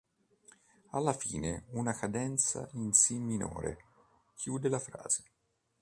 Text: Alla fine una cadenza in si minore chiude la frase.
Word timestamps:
Alla 0.93 1.13
fine 1.13 1.65
una 1.73 1.93
cadenza 1.93 2.67
in 2.71 2.91
si 2.91 3.19
minore 3.19 3.83
chiude 4.33 4.67
la 4.67 4.79
frase. 4.79 5.23